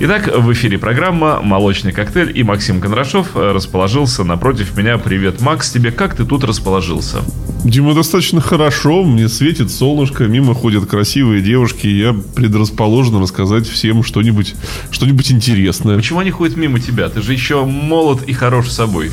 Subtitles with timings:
[0.00, 4.96] Итак, в эфире программа «Молочный коктейль» и Максим Кондрашов расположился напротив меня.
[4.96, 7.18] Привет, Макс, тебе как ты тут расположился?
[7.64, 14.04] Дима, достаточно хорошо, мне светит солнышко, мимо ходят красивые девушки, и я предрасположен рассказать всем
[14.04, 14.54] что-нибудь
[14.92, 15.96] что интересное.
[15.96, 17.08] Почему они ходят мимо тебя?
[17.08, 19.10] Ты же еще молод и хорош собой.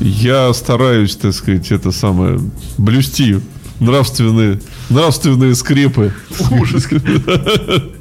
[0.00, 2.40] Я стараюсь, так сказать, это самое,
[2.78, 3.40] блюсти
[3.78, 6.14] нравственные, нравственные скрепы.
[6.50, 6.88] Ужас.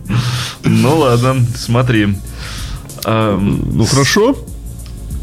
[0.63, 2.15] Ну ладно, смотри.
[3.05, 4.35] Ну хорошо.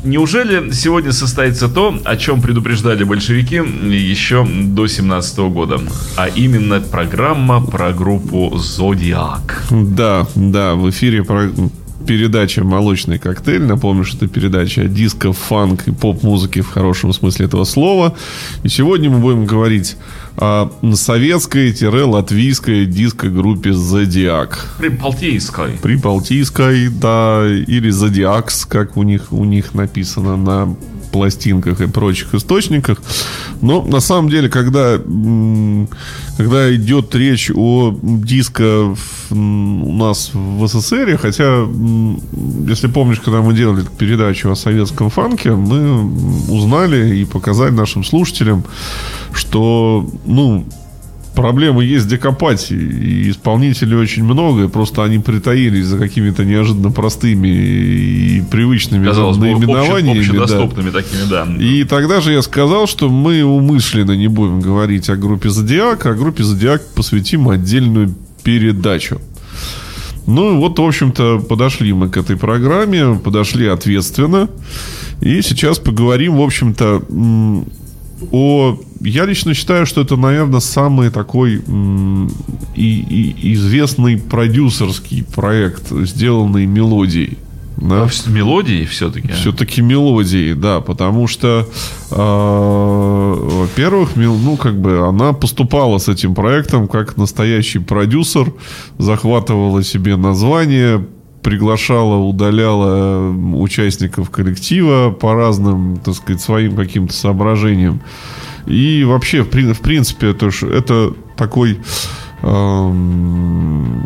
[0.03, 5.79] Неужели сегодня состоится то, о чем предупреждали большевики еще до 17 года?
[6.17, 9.65] А именно программа про группу «Зодиак».
[9.71, 11.51] Да, да, в эфире про
[12.07, 13.63] передача «Молочный коктейль».
[13.63, 18.15] Напомню, что это передача диско, фанк и поп-музыки в хорошем смысле этого слова.
[18.63, 19.97] И сегодня мы будем говорить
[20.37, 24.75] о советской-латвийской диско-группе «Зодиак».
[24.79, 25.73] Прибалтийской.
[25.83, 30.77] Прибалтийской, да, или «Зодиакс», как у них, у них написано на
[31.11, 33.03] пластинках и прочих источниках.
[33.61, 34.99] Но на самом деле, когда,
[36.37, 38.95] когда идет речь о диско
[39.31, 41.67] у нас в СССР, хотя,
[42.69, 46.05] если помнишь, когда мы делали передачу о советском фанке, мы
[46.51, 48.65] узнали и показали нашим слушателям,
[49.33, 50.67] что, ну,
[51.35, 52.71] проблемы есть где копать.
[52.71, 59.37] И исполнителей очень много, и просто они притаились за какими-то неожиданно простыми и привычными Казалось
[59.39, 60.21] наименованиями.
[60.21, 60.99] Обще, общедоступными да.
[61.01, 61.47] такими, да.
[61.59, 66.15] И тогда же я сказал, что мы умышленно не будем говорить о группе Зодиак, а
[66.15, 69.21] группе Зодиак посвятим отдельную передачу.
[70.27, 74.49] Ну, вот, в общем-то, подошли мы к этой программе, подошли ответственно.
[75.21, 77.03] И сейчас поговорим, в общем-то,
[78.31, 78.79] о...
[79.01, 81.63] Я лично считаю, что это, наверное, самый такой
[82.75, 87.39] и, и известный продюсерский проект, сделанный мелодией.
[87.81, 88.07] Да?
[88.27, 89.29] Мелодии все-таки.
[89.29, 91.67] Все-таки мелодии, да, потому что,
[92.11, 98.53] э, во-первых, ну, как бы она поступала с этим проектом как настоящий продюсер,
[98.99, 101.07] захватывала себе название,
[101.43, 108.01] приглашала, удаляла участников коллектива по разным, так сказать, своим каким-то соображениям.
[108.67, 111.79] И вообще, в, в принципе, это, это такой
[112.43, 114.00] Эм,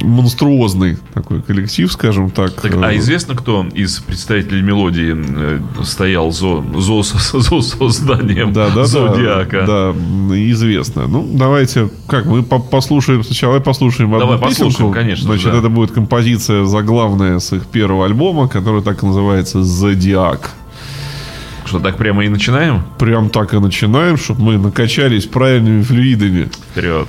[0.00, 2.52] монструозный такой коллектив, скажем так.
[2.60, 2.74] так.
[2.82, 9.64] А известно, кто из представителей мелодии э, стоял за, за, за созданием да, да, Зодиака?
[9.66, 11.06] Да, да, известно.
[11.06, 14.70] Ну, давайте, как, мы послушаем сначала, послушаем одну Давай песенку.
[14.70, 15.24] послушаем, конечно.
[15.26, 15.58] Значит, да.
[15.58, 20.50] это будет композиция заглавная с их первого альбома, который так и называется «Зодиак».
[21.64, 22.82] Что, так прямо и начинаем?
[22.98, 26.48] Прям так и начинаем, чтобы мы накачались правильными флюидами.
[26.70, 27.08] Вперед.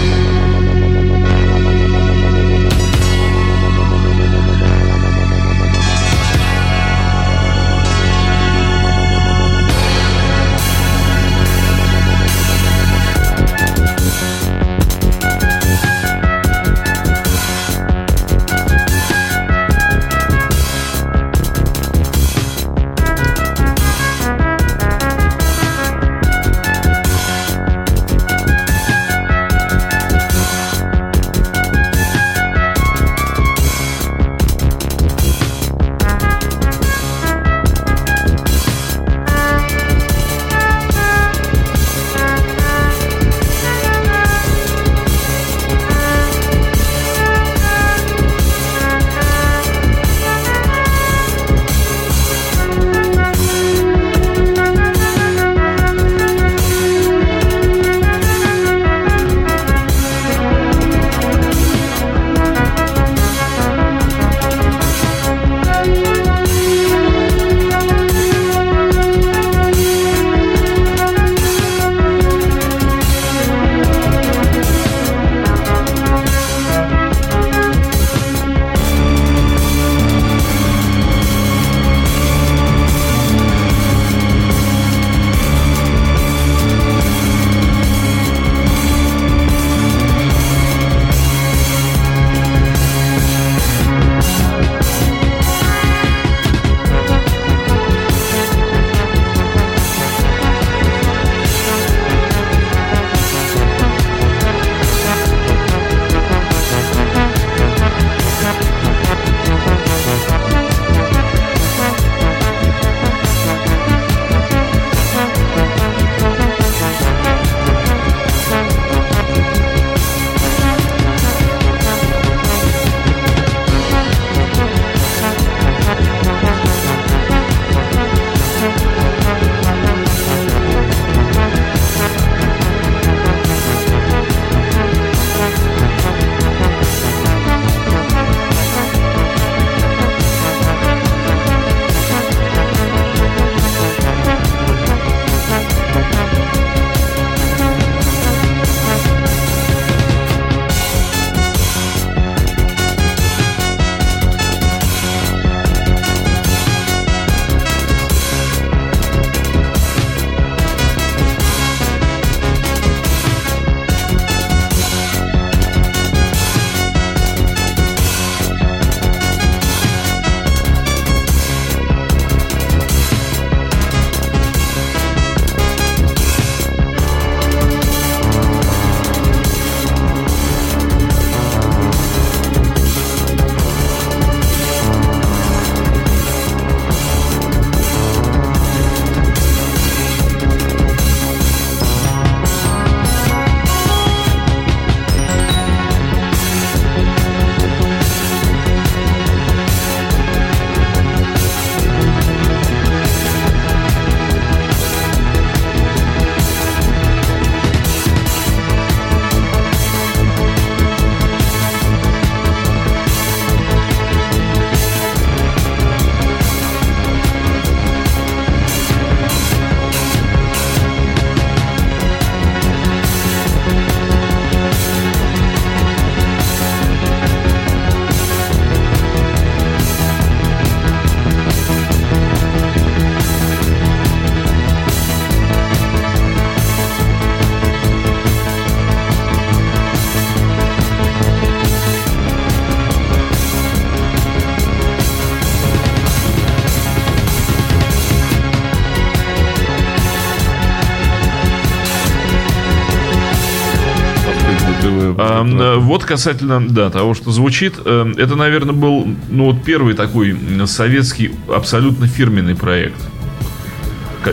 [255.91, 261.31] вот касательно, да, того, что звучит, э, это, наверное, был, ну, вот первый такой советский
[261.53, 262.95] абсолютно фирменный проект.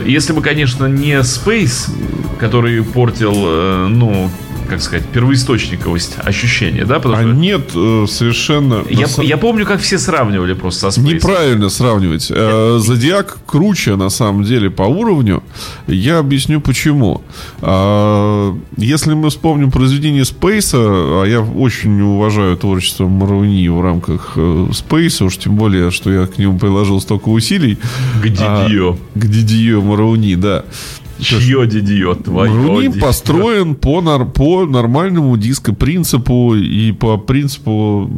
[0.05, 1.91] Если бы, конечно, не Space,
[2.39, 4.31] который портил, э, ну,
[4.69, 6.99] как сказать, первоисточниковость ощущения, да?
[6.99, 7.33] Потому а что...
[7.33, 8.83] нет, э, совершенно...
[8.89, 11.13] Я, я помню, как все сравнивали просто со Space.
[11.15, 12.27] Неправильно сравнивать.
[12.29, 15.43] Э, Зодиак круче, на самом деле, по уровню.
[15.87, 17.21] Я объясню, почему.
[17.61, 24.67] А, если мы вспомним произведение Space, а я очень уважаю творчество Маруни в рамках э,
[24.69, 27.77] Space, уж тем более, что я к нему приложил столько усилий.
[28.21, 28.41] К Дидье.
[28.45, 30.65] А, к Дидье Маруни, да.
[31.19, 32.15] Чье дидье?
[32.15, 38.09] Твое Руни построен по, нар, по нормальному диско-принципу и по принципу,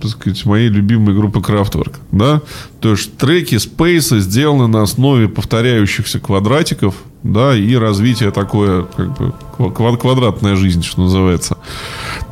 [0.00, 1.94] так сказать, моей любимой группы Kraftwerk.
[2.10, 2.42] Да?
[2.80, 9.32] То есть треки Space сделаны на основе повторяющихся квадратиков, да, и развитие такое, как бы,
[9.72, 11.56] квадратная жизнь, что называется.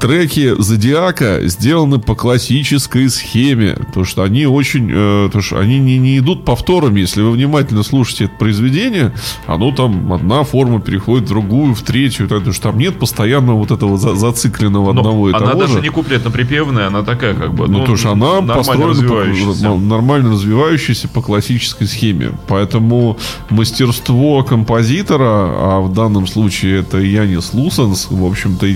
[0.00, 5.98] Треки Зодиака сделаны по классической схеме, то что они очень, э, то что они не,
[5.98, 7.00] не идут повторами.
[7.00, 9.12] Если вы внимательно слушаете это произведение,
[9.46, 13.72] оно там одна форма переходит в другую, в третью, то что там нет постоянного вот
[13.72, 15.80] этого за, зацикленного Но одного и она того даже же.
[15.82, 17.68] не куплетно-припевная, она такая как бы.
[17.68, 19.68] Ну, ну то что она построена развивающаяся.
[19.68, 22.32] По, нормально развивающаяся по классической схеме.
[22.48, 23.18] Поэтому
[23.50, 28.66] мастерство композитора, а в данном случае это Янис Лусенс, в общем-то,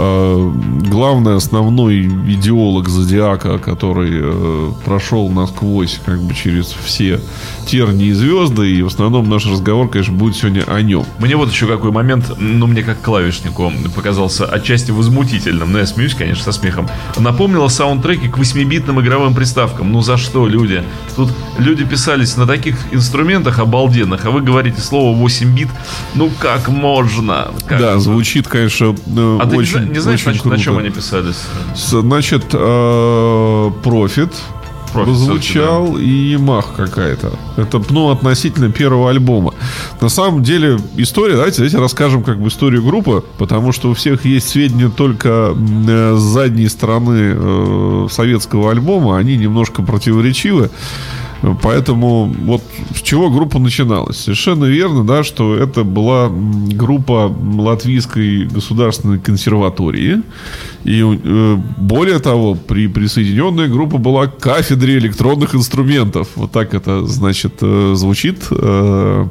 [0.00, 0.37] Э,
[0.90, 7.20] главный основной идеолог Зодиака, который э, прошел насквозь как бы через все
[7.66, 11.04] тернии и звезды, и в основном наш разговор, конечно, будет сегодня о нем.
[11.18, 16.14] Мне вот еще какой момент, ну, мне как клавишнику показался отчасти возмутительным, но я смеюсь,
[16.14, 16.88] конечно, со смехом.
[17.18, 19.92] Напомнила саундтреки к 8-битным игровым приставкам.
[19.92, 20.82] Ну, за что, люди?
[21.14, 25.68] Тут люди писались на таких инструментах обалденных, а вы говорите слово 8 бит.
[26.14, 27.48] Ну, как можно?
[27.66, 31.44] Как да, звучит, конечно, э, а очень не знаешь, значит, на чем они писались?
[31.74, 34.30] Значит, э, профит
[34.92, 36.00] прозвучал да.
[36.00, 37.32] и Мах какая-то.
[37.56, 39.54] Это, ну, относительно первого альбома.
[40.00, 44.24] На самом деле, история, давайте, давайте расскажем как бы историю группы, потому что у всех
[44.24, 50.70] есть сведения только э, с задней стороны э, советского альбома, они немножко противоречивы.
[51.62, 52.62] Поэтому вот
[52.94, 54.16] с чего группа начиналась?
[54.16, 60.22] Совершенно верно, да, что это была группа Латвийской государственной консерватории.
[60.84, 66.28] И э, более того, при присоединенная группа была к кафедре электронных инструментов.
[66.34, 68.38] Вот так это, значит, э, звучит.
[68.50, 69.28] Э,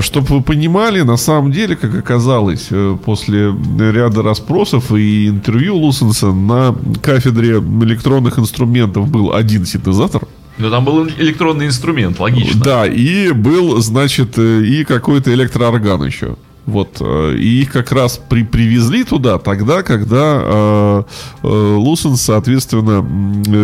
[0.00, 2.70] чтобы вы понимали, на самом деле, как оказалось,
[3.04, 10.22] после ряда расспросов и интервью Лусенса на кафедре электронных инструментов был один синтезатор–
[10.58, 12.62] но там был электронный инструмент, логично.
[12.64, 16.36] Да, и был, значит, э, и какой-то электроорган еще.
[16.66, 21.02] Вот, э, и их как раз при, привезли туда тогда, когда э,
[21.44, 23.06] э, Лусен, соответственно,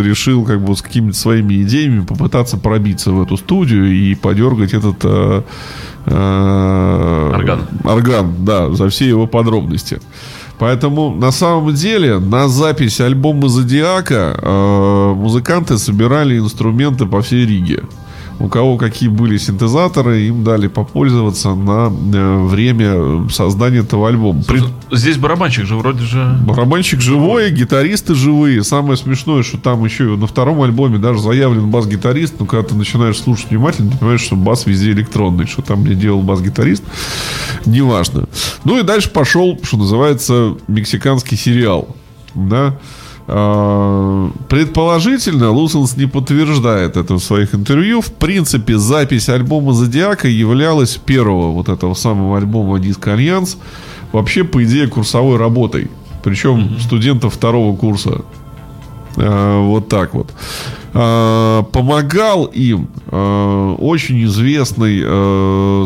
[0.03, 4.99] решил как бы с какими-то своими идеями попытаться пробиться в эту студию и подергать этот
[5.03, 5.43] э,
[6.07, 7.67] э, орган.
[7.83, 10.01] орган, да, за все его подробности.
[10.63, 17.83] Поэтому на самом деле на запись альбома Зодиака э, музыканты собирали инструменты по всей Риге
[18.39, 24.43] у кого какие были синтезаторы, им дали попользоваться на э, время создания этого альбома.
[24.43, 26.39] Слушай, Здесь барабанщик же вроде же...
[26.47, 28.63] Барабанщик живой, гитаристы живые.
[28.63, 33.19] Самое смешное, что там еще на втором альбоме даже заявлен бас-гитарист, но когда ты начинаешь
[33.19, 35.47] слушать внимательно, ты понимаешь, что бас везде электронный.
[35.47, 36.85] Что там мне делал бас-гитарист,
[37.65, 38.29] неважно.
[38.65, 41.97] Ну и дальше пошел, что называется, мексиканский сериал.
[42.35, 42.77] Да,
[43.27, 48.01] предположительно, Лусенс не подтверждает это в своих интервью.
[48.01, 53.59] В принципе, запись альбома «Зодиака» являлась первого вот этого самого альбома «Диско Альянс»
[54.13, 55.91] вообще, по идее, курсовой работой.
[56.23, 58.23] Причем студентов второго курса.
[59.17, 60.33] А, вот так вот.
[60.95, 65.01] А, помогал им очень известный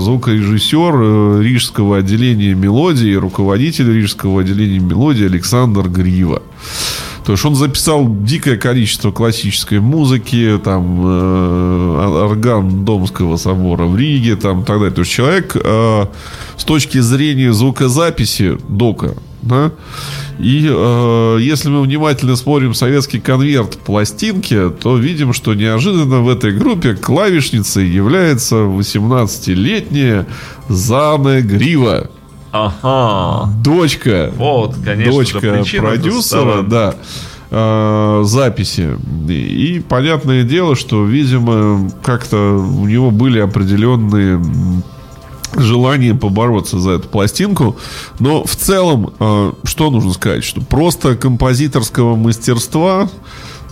[0.01, 6.43] звукорежиссер Рижского отделения мелодии, руководитель Рижского отделения мелодии Александр Грива.
[7.27, 14.37] То есть он записал дикое количество классической музыки, там э, орган Домского собора в Риге,
[14.37, 14.95] там так далее.
[14.95, 16.07] То есть человек э,
[16.57, 19.73] с точки зрения звукозаписи дока, да,
[20.39, 26.53] и э, если мы внимательно смотрим советский конверт пластинки, то видим, что неожиданно в этой
[26.53, 30.29] группе клавишницей является 18-летняя
[30.69, 32.09] Зана Грива.
[32.83, 33.51] Ага.
[33.63, 34.33] Дочка.
[34.37, 35.13] Вот, конечно.
[35.13, 36.95] Дочка продюсера, да
[37.51, 38.97] э, записи.
[39.29, 44.41] И понятное дело, что, видимо, как-то у него были определенные
[45.55, 47.77] желание побороться за эту пластинку.
[48.19, 50.45] Но в целом, э, что нужно сказать?
[50.45, 53.09] Что просто композиторского мастерства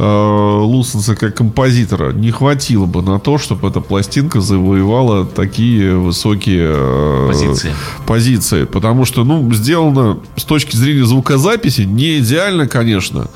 [0.03, 7.29] Лусенса как композитора не хватило бы на то, чтобы эта пластинка завоевала такие высокие э,
[7.29, 7.75] Позиции.
[8.07, 8.65] позиции.
[8.65, 13.29] Потому что, ну, сделано с точки зрения звукозаписи не идеально, конечно,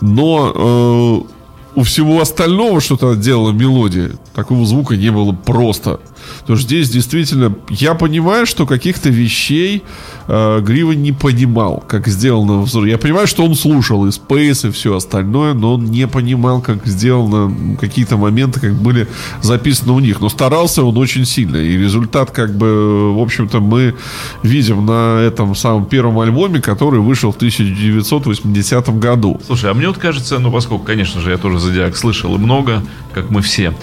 [0.00, 6.00] но э, у всего остального, что то делала мелодия, такого звука не было просто.
[6.40, 9.82] Потому что здесь действительно, я понимаю, что каких-то вещей
[10.28, 12.84] э, Грива не понимал, как сделано взор.
[12.84, 16.86] Я понимаю, что он слушал и Space, и все остальное, но он не понимал, как
[16.86, 19.06] сделано какие-то моменты, как были
[19.42, 20.20] записаны у них.
[20.20, 21.56] Но старался он очень сильно.
[21.56, 23.94] И результат, как бы, в общем-то, мы
[24.42, 29.40] видим на этом самом первом альбоме, который вышел в 1980 году.
[29.46, 32.82] Слушай, а мне вот кажется, ну, поскольку, конечно же, я тоже Зодиак слышал и много,
[33.14, 33.74] как мы все,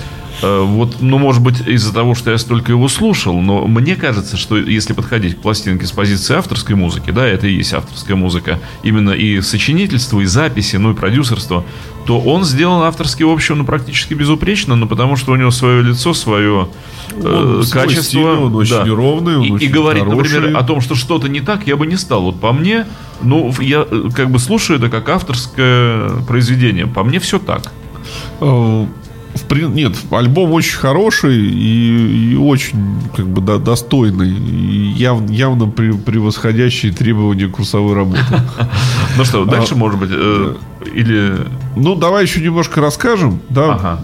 [0.41, 4.57] вот, ну, может быть, из-за того, что я столько его слушал, но мне кажется, что
[4.57, 9.11] если подходить к пластинке с позиции авторской музыки, да, это и есть авторская музыка, именно
[9.11, 11.65] и сочинительство, и записи, ну, и продюсерство,
[12.05, 15.81] то он сделан авторски, в общем, ну, практически безупречно, ну, потому что у него свое
[15.81, 16.69] лицо, свое
[17.11, 18.03] э, качество.
[18.03, 18.85] Стиль, он очень да.
[18.85, 20.35] ровный, он и, очень и говорить, хороший.
[20.35, 22.21] например, о том, что что-то не так, я бы не стал.
[22.21, 22.85] Вот по мне,
[23.21, 26.87] ну, я э, как бы слушаю это как авторское произведение.
[26.87, 27.71] По мне все так.
[29.51, 32.77] Нет, альбом очень хороший и, и очень
[33.15, 38.21] как бы да, достойный, и яв, явно превосходящий требования курсовой работы.
[39.17, 40.55] Ну что, дальше, а, может быть, э,
[40.87, 41.35] или...
[41.75, 43.99] Ну, давай еще немножко расскажем, да, ага.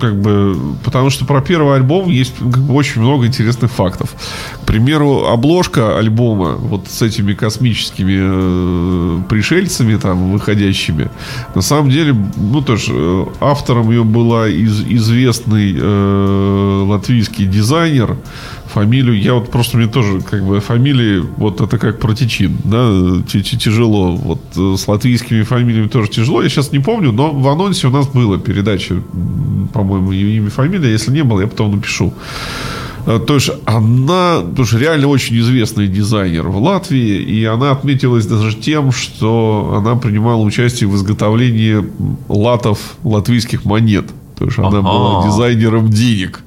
[0.00, 4.14] как бы, потому что про первый альбом есть как бы, очень много интересных фактов.
[4.62, 11.10] К примеру, обложка альбома вот с этими космическими э, пришельцами там выходящими,
[11.54, 18.16] на самом деле, ну, тоже э, автором ее была из, известный э, латвийский дизайнер,
[18.74, 24.16] фамилию, я вот просто мне тоже как бы фамилии, вот это как протечин, да, тяжело.
[24.16, 26.42] Вот э, с латвийскими фамилиями тоже тяжело.
[26.42, 28.96] Я сейчас не помню, но в анонсе у нас была передача,
[29.72, 30.90] по-моему, имя фамилия.
[30.90, 32.12] Если не было, я потом напишу.
[33.06, 38.56] Э, то есть она тоже реально очень известный дизайнер в Латвии, и она отметилась даже
[38.56, 41.84] тем, что она принимала участие в изготовлении
[42.28, 44.06] латов латвийских монет.
[44.36, 44.82] То есть она ага.
[44.82, 46.42] была дизайнером денег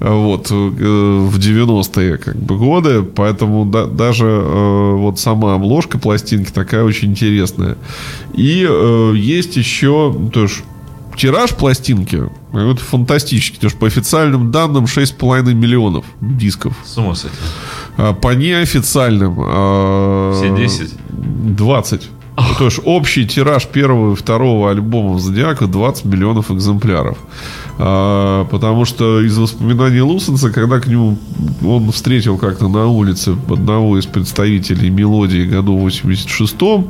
[0.00, 6.52] вот, э, в 90-е как бы, годы, поэтому да, даже э, вот сама обложка пластинки
[6.52, 7.76] такая очень интересная.
[8.34, 10.62] И э, есть еще, то есть
[11.16, 16.74] тираж пластинки это фантастический, потому что по официальным данным 6,5 миллионов дисков.
[16.84, 17.36] С ума сойти.
[17.96, 19.34] А по неофициальным...
[19.38, 20.94] А, Все 10?
[21.56, 22.08] 20.
[22.58, 27.18] То есть общий тираж первого и второго альбома Зодиака 20 миллионов экземпляров.
[27.80, 31.16] А, потому что из воспоминаний Лусенса, когда к нему
[31.64, 36.88] он встретил как-то на улице одного из представителей мелодии году в 86-м,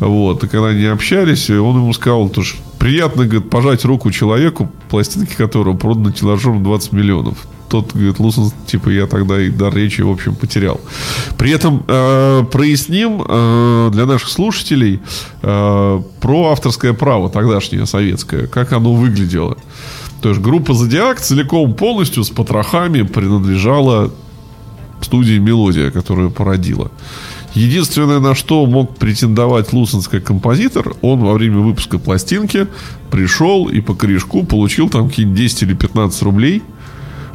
[0.00, 4.70] вот, и когда они общались, он ему сказал, то, что приятно, говорит, пожать руку человеку,
[4.88, 10.00] пластинки которого проданы тиражом 20 миллионов тот, говорит, Лусон, типа, я тогда и дар речи,
[10.00, 10.80] в общем, потерял.
[11.36, 15.00] При этом э, проясним э, для наших слушателей
[15.42, 19.56] э, про авторское право тогдашнее советское, как оно выглядело.
[20.22, 24.10] То есть группа «Зодиак» целиком полностью с потрохами принадлежала
[25.00, 26.90] студии «Мелодия», которую породила.
[27.54, 32.66] Единственное, на что мог претендовать Лусонский композитор, он во время выпуска пластинки
[33.10, 36.62] пришел и по корешку получил там какие-нибудь 10 или 15 рублей–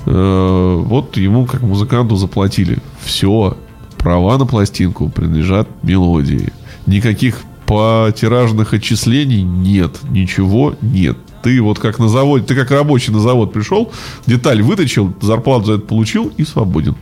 [0.05, 2.79] Э, вот ему как музыканту заплатили.
[3.03, 3.57] Все,
[3.97, 6.51] права на пластинку принадлежат мелодии.
[6.85, 9.97] Никаких потиражных отчислений нет.
[10.09, 11.17] Ничего нет.
[11.43, 13.91] Ты вот как на заводе, ты как рабочий на завод пришел,
[14.25, 16.95] деталь выточил, зарплату за это получил и свободен.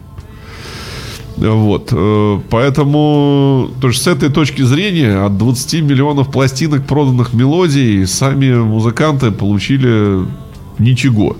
[1.37, 1.89] Вот.
[1.91, 8.53] Э, поэтому то есть с этой точки зрения от 20 миллионов пластинок проданных мелодий сами
[8.53, 10.25] музыканты получили
[10.79, 11.37] ничего.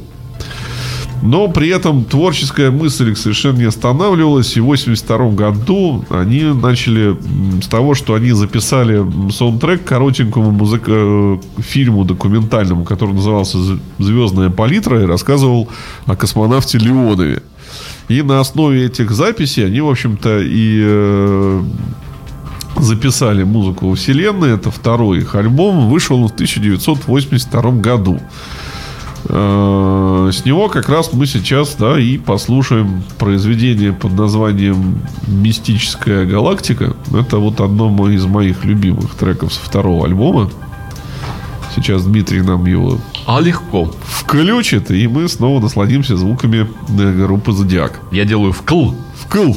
[1.22, 4.56] Но при этом творческая мысль их совершенно не останавливалась.
[4.56, 7.18] И в 1982 году они начали
[7.62, 10.84] с того, что они записали саундтрек коротенькому музык...
[10.88, 13.58] Э, фильму документальному, который назывался
[14.00, 15.70] «Звездная палитра» и рассказывал
[16.06, 17.44] о космонавте Леонове.
[18.08, 21.64] И на основе этих записей они, в общем-то, и э,
[22.78, 24.56] записали музыку Вселенной.
[24.56, 25.90] Это второй их альбом.
[25.90, 28.20] Вышел в 1982 году.
[29.26, 36.96] Э, с него как раз мы сейчас, да, и послушаем произведение под названием «Мистическая галактика».
[37.14, 40.50] Это вот одно из моих любимых треков со второго альбома.
[41.76, 43.94] Сейчас Дмитрий нам его А легко.
[44.04, 48.00] Включит, и мы снова насладимся звуками э, группы Зодиак.
[48.12, 48.94] Я делаю вкл.
[49.16, 49.54] Вкл.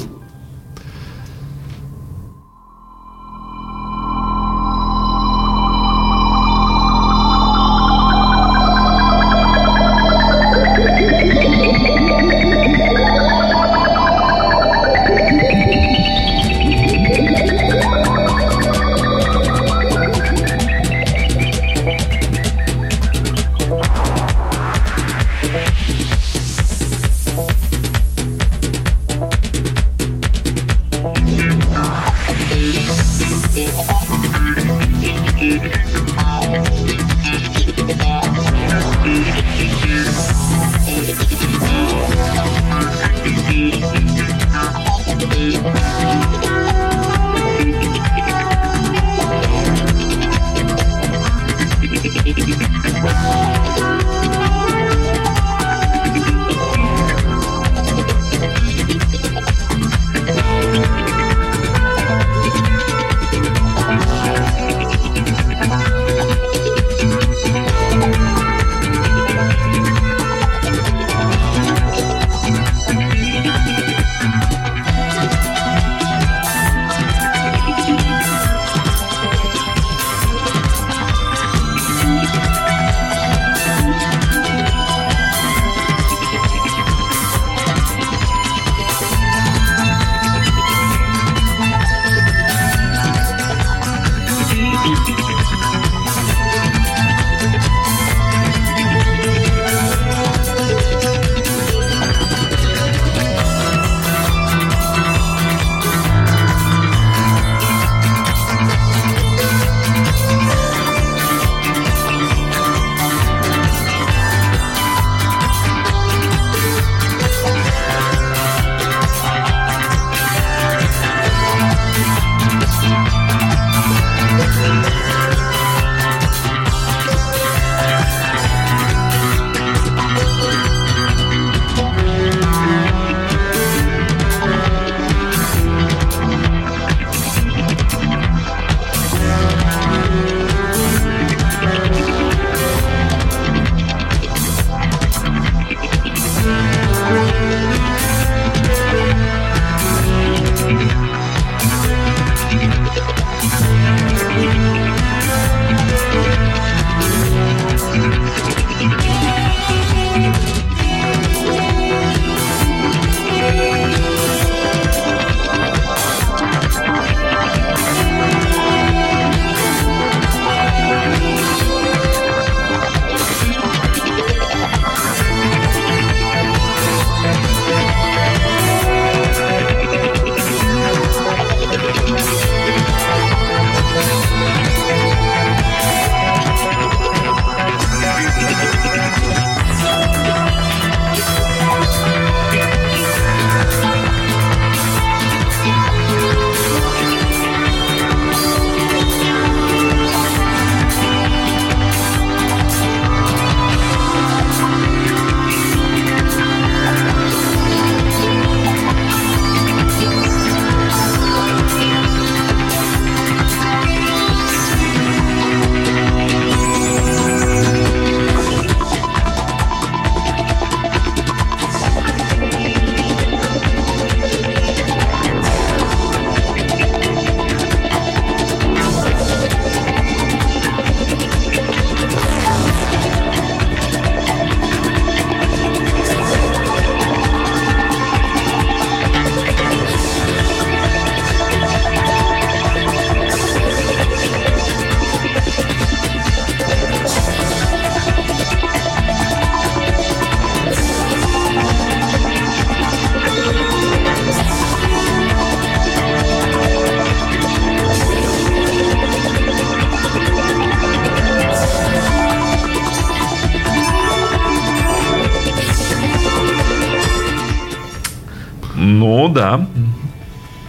[269.43, 269.67] да.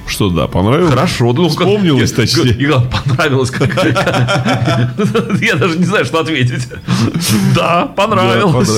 [0.06, 0.90] Что да, понравилось?
[0.94, 2.52] Хорошо, ну вспомнилось, как, точнее.
[2.52, 4.94] Игорь, понравилось, какая-то.
[5.42, 6.68] я даже не знаю, что ответить.
[7.56, 8.70] Да, понравилось.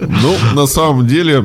[0.00, 1.40] Ну, на самом деле,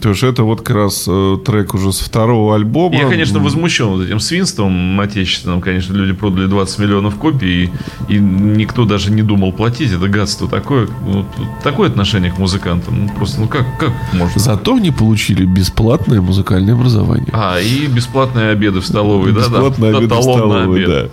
[0.00, 2.96] то есть это вот как раз э, трек уже с второго альбома.
[2.96, 5.60] Я, конечно, возмущен вот этим свинством отечественным.
[5.60, 7.64] Конечно, люди продали 20 миллионов копий,
[8.08, 9.92] и, и никто даже не думал платить.
[9.92, 10.88] Это гадство такое.
[11.02, 11.26] Вот,
[11.62, 13.06] такое отношение к музыкантам.
[13.06, 14.40] Ну, просто, ну как, как можно?
[14.40, 17.28] Зато они получили бесплатное музыкальное образование.
[17.32, 19.40] А, и бесплатные обеды в столовой, да?
[19.40, 19.98] Бесплатные да?
[19.98, 20.88] обеды в столовой, обед.
[20.88, 21.08] да.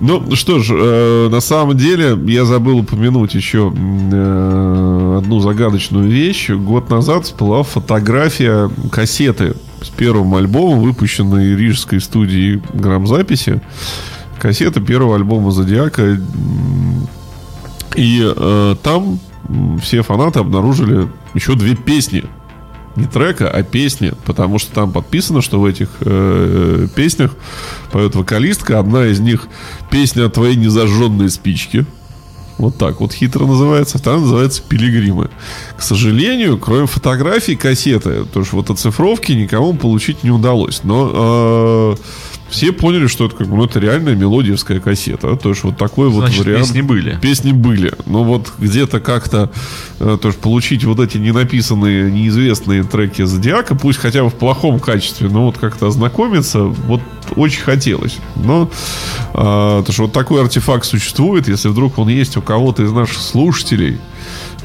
[0.00, 6.50] Ну, что ж, э, на самом деле, я забыл упомянуть еще э, одну загадочную вещь.
[6.50, 8.23] Год назад всплыла фотография
[8.90, 13.60] кассеты с первым альбомом, выпущенной рижской студией грамзаписи.
[14.38, 16.18] Кассета первого альбома «Зодиака».
[17.96, 19.20] И э, там
[19.80, 22.24] все фанаты обнаружили еще две песни
[22.96, 27.34] не трека, а песни, потому что там подписано, что в этих э, песнях
[27.90, 28.78] поет вокалистка.
[28.78, 29.48] Одна из них
[29.90, 31.86] песня о твоей незажженной спичке.
[32.64, 33.98] Вот так вот хитро называется.
[33.98, 35.28] Вторая называется «Пилигримы».
[35.76, 40.80] К сожалению, кроме фотографий кассеты, то есть вот оцифровки никому получить не удалось.
[40.82, 41.96] Но э,
[42.54, 45.34] все поняли, что это как бы ну, это реальная мелодиевская кассета.
[45.36, 46.66] То есть вот такой Значит, вот вариант.
[46.66, 47.18] песни были.
[47.20, 47.92] Песни были.
[48.06, 49.50] Но вот где-то как-то
[49.98, 54.78] э, то есть получить вот эти ненаписанные, неизвестные треки Зодиака, пусть хотя бы в плохом
[54.78, 57.00] качестве, но вот как-то ознакомиться, вот
[57.34, 58.18] очень хотелось.
[58.36, 58.70] Но
[59.32, 63.18] э, то, что вот такой артефакт существует, если вдруг он есть у кого-то из наших
[63.18, 63.98] слушателей,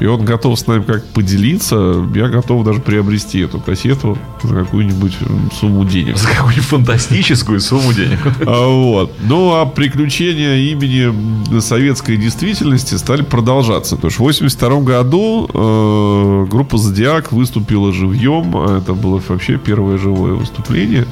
[0.00, 5.12] и он готов с нами как поделиться, я готов даже приобрести эту кассету за какую-нибудь
[5.60, 6.16] сумму денег.
[6.16, 8.18] За какую-нибудь фантастическую сумму денег.
[8.46, 9.12] А, Вот.
[9.20, 13.96] Ну, а приключения имени советской действительности стали продолжаться.
[13.96, 18.56] То есть в 82 году э, группа «Зодиак» выступила живьем.
[18.56, 21.06] Это было вообще первое живое выступление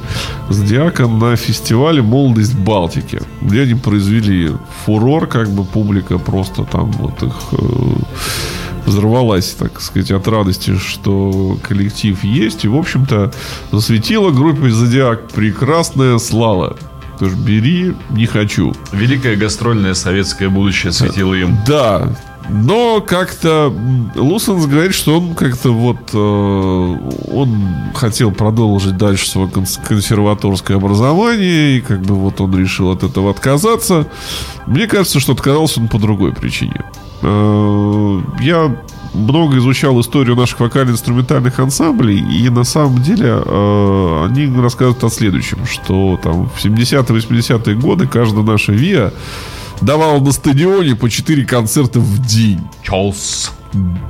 [0.49, 4.51] «Зодиака» на фестивале «Молодость Балтики», где они произвели
[4.85, 7.33] фурор, как бы публика просто там вот их...
[8.89, 12.65] взорвалась, так сказать, от радости, что коллектив есть.
[12.65, 13.31] И, в общем-то,
[13.71, 16.77] засветила группе «Зодиак» прекрасная слава.
[17.19, 18.73] Тоже бери, не хочу.
[18.91, 21.57] Великое гастрольное советское будущее светило им.
[21.67, 22.15] Да,
[22.49, 23.73] но как-то
[24.15, 31.77] Лусенс говорит, что он как-то вот э, он хотел продолжить дальше свое конс- консерваторское образование,
[31.77, 34.07] и как бы вот он решил от этого отказаться.
[34.65, 36.83] Мне кажется, что отказался он по другой причине.
[37.21, 37.88] Э,
[38.39, 38.75] я
[39.13, 45.65] много изучал историю наших вокально-инструментальных ансамблей, и на самом деле э, они рассказывают о следующем,
[45.65, 49.13] что там в 70-80-е годы каждая наша ВИА
[49.81, 52.61] давала на стадионе по 4 концерта в день.
[52.83, 53.51] Чолс.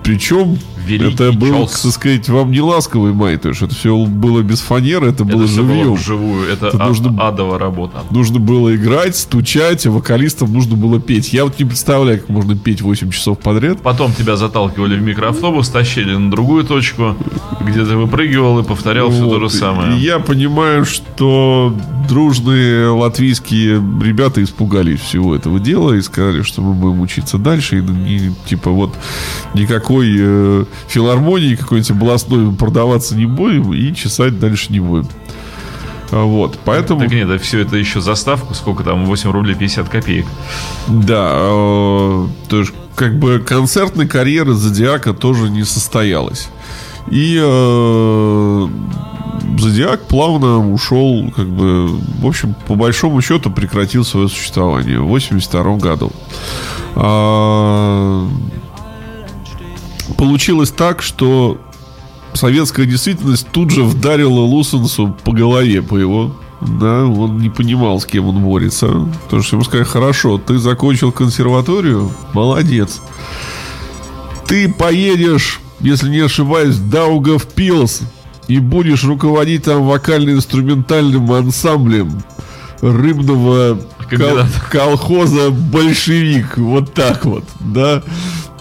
[0.03, 1.81] Причем Великий это был, Чолс.
[1.81, 5.43] так сказать, вам не ласковый май, то есть это все было без фанеры, это было
[5.43, 5.93] Это было живьем.
[5.93, 6.49] вживую.
[6.51, 8.03] Это, Это а- нужно- адовая работа.
[8.11, 11.33] Нужно было играть, стучать, а вокалистам нужно было петь.
[11.33, 13.81] Я вот не представляю, как можно петь 8 часов подряд.
[13.81, 17.15] Потом тебя заталкивали в микроавтобус, тащили на другую точку,
[17.61, 19.97] где ты выпрыгивал и повторял все то же самое.
[19.99, 21.75] Я понимаю, что
[22.07, 27.79] дружные латвийские ребята испугались всего этого дела и сказали, что мы будем учиться дальше.
[27.79, 28.95] И, и, типа вот
[29.53, 35.07] никакой э, филармонии какой-нибудь областной продаваться не будем и чесать дальше не будем.
[36.11, 37.01] А Вот, поэтому...
[37.01, 40.25] Так нет, да все это еще заставку, сколько там, 8 рублей 50 копеек.
[40.87, 46.49] Да, э, то есть как бы концертной карьеры Зодиака тоже не состоялась.
[47.11, 48.67] И э,
[49.57, 55.77] Зодиак плавно ушел, как бы, в общем, по большому счету прекратил свое существование в 82
[55.77, 56.11] году.
[56.95, 58.27] А,
[60.17, 61.59] получилось так, что
[62.33, 68.05] советская действительность тут же вдарила Лусенсу по голове, по его да, он не понимал, с
[68.05, 69.07] кем он борется.
[69.25, 72.99] Потому что ему сказали, хорошо, ты закончил консерваторию, молодец.
[74.45, 78.01] Ты поедешь, если не ошибаюсь, в Даугавпилс
[78.47, 82.23] и будешь руководить там вокально-инструментальным ансамблем
[82.81, 86.57] рыбного кол- колхоза «Большевик».
[86.57, 88.03] Вот так вот, да.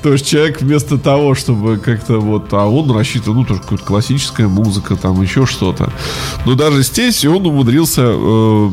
[0.02, 4.48] То есть человек вместо того, чтобы как-то вот, а он рассчитывал, ну, тоже какая-то классическая
[4.48, 5.92] музыка, там еще что-то.
[6.46, 8.70] Но даже здесь он умудрился э,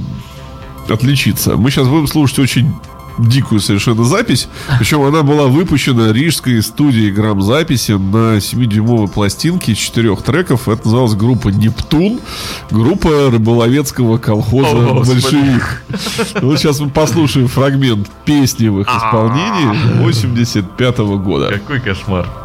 [0.89, 1.55] отличиться.
[1.57, 2.73] Мы сейчас будем слушать очень
[3.17, 4.47] дикую совершенно запись.
[4.79, 10.67] Причем она была выпущена рижской студией грамзаписи на 7-дюймовой пластинке из четырех треков.
[10.67, 12.19] Это называлась группа «Нептун»,
[12.71, 15.03] группа рыболовецкого колхоза О.
[15.03, 15.83] «Большевик».
[16.41, 21.51] Вот сейчас мы послушаем фрагмент песни в их исполнении 85 года.
[21.51, 22.44] Какой кошмар.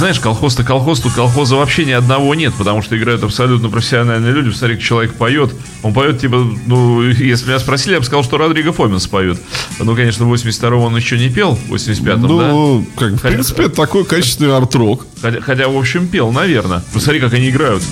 [0.00, 4.50] Знаешь, колхоз-то колхоз, тут колхоза вообще ни одного нет, потому что играют абсолютно профессиональные люди.
[4.54, 5.52] Смотри, человек поет.
[5.82, 9.38] Он поет, типа, ну, если меня спросили, я бы сказал, что Родриго Фоминс поет.
[9.78, 12.28] Ну, конечно, в 82-м он еще не пел, в 85-м, да?
[12.28, 15.06] Ну, как, в Хотя- принципе, это такой качественный арт-рок.
[15.22, 16.82] Хотя, хотя, в общем, пел, наверное.
[16.92, 17.82] Посмотри, как они играют.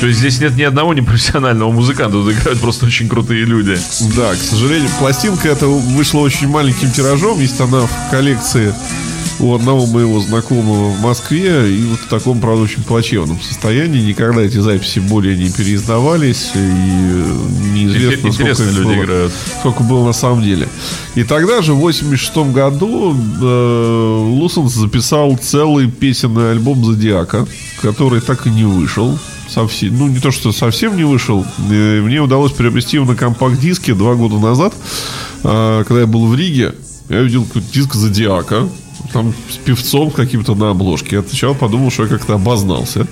[0.00, 3.78] То есть здесь нет ни одного непрофессионального музыканта, тут играют просто очень крутые люди.
[4.14, 7.40] Да, к сожалению, пластинка эта вышла очень маленьким тиражом.
[7.40, 8.74] Есть она в коллекции
[9.38, 11.70] у одного моего знакомого в Москве.
[11.72, 14.00] И вот в таком, правда, очень плачевном состоянии.
[14.00, 16.50] Никогда эти записи более не переиздавались.
[16.54, 16.58] И
[17.74, 19.32] неизвестно, сколько Интересно их люди было, играют.
[19.60, 20.68] сколько было на самом деле.
[21.14, 27.46] И тогда же, в 86 году, э, Лусонс записал целый песенный альбом «Зодиака»,
[27.82, 29.18] который так и не вышел.
[29.48, 31.46] Совсем, ну, не то, что совсем не вышел.
[31.70, 34.74] Э, Мне удалось приобрести его на компакт-диске два года назад,
[35.44, 36.74] э, когда я был в Риге.
[37.08, 38.68] Я какой-то диск «Зодиака»,
[39.12, 41.16] там с певцом каким-то на обложке.
[41.16, 43.06] Я сначала подумал, что я как-то обознался.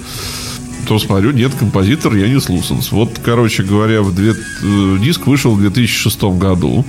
[0.87, 2.93] То смотрю, нет, композитор Янис Лусенс.
[2.93, 6.85] Вот, короче говоря, в две- э, диск вышел в 2006 году.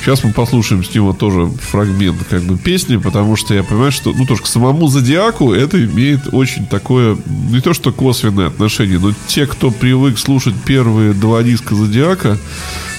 [0.00, 4.12] Сейчас мы послушаем с него тоже фрагмент как бы песни, потому что я понимаю, что,
[4.14, 7.18] ну, тоже к самому Зодиаку это имеет очень такое,
[7.50, 12.38] не то что косвенное отношение, но те, кто привык слушать первые два диска Зодиака,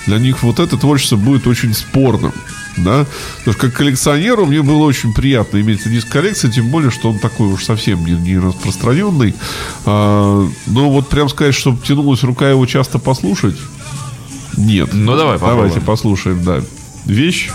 [0.05, 2.33] для них вот это творчество будет очень спорным.
[2.77, 3.05] Да?
[3.39, 7.09] Потому что как коллекционеру мне было очень приятно иметь этот диск коллекции, тем более, что
[7.09, 9.33] он такой уж совсем не, не распространенный.
[9.85, 13.55] А, но вот прям сказать, чтобы тянулась рука его часто послушать,
[14.57, 14.89] нет.
[14.93, 15.67] Ну, давай попробуем.
[15.67, 16.61] Давайте послушаем, да.
[17.05, 17.49] Вещь.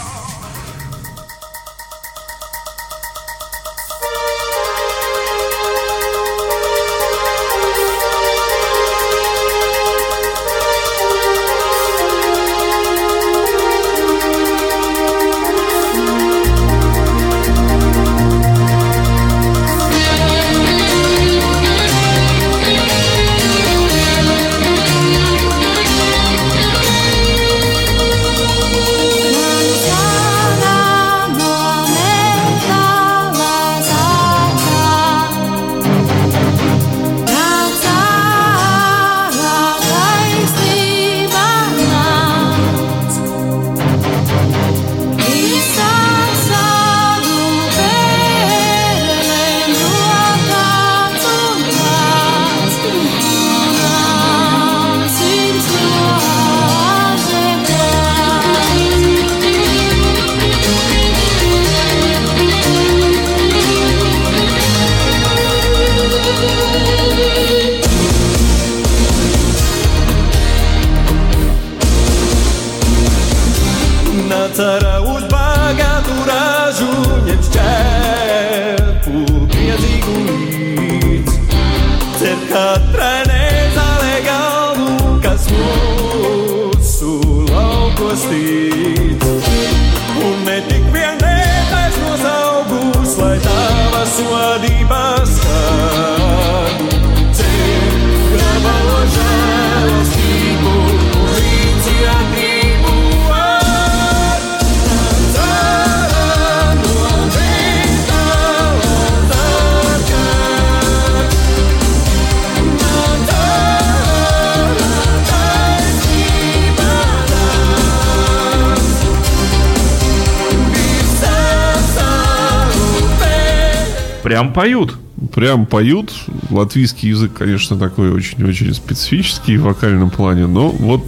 [124.52, 124.94] Прям поют.
[125.34, 126.12] прям поют.
[126.50, 131.02] Латвийский язык, конечно, такой очень-очень специфический в вокальном плане, но вот